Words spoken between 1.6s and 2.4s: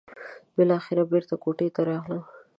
ته راغلم.